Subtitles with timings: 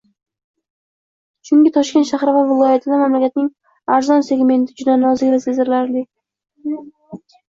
[1.49, 3.49] Chunki Toshkent shahri va viloyatida mamlakatning
[3.97, 6.03] arzon segmenti juda nozik va sezilarli